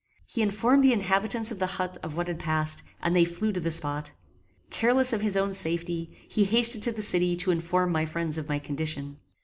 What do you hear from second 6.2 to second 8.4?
he hasted to the city to inform my friends